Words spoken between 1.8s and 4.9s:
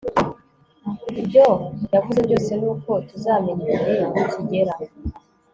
yavuze byose ni uko tuzamenya igihe nikigera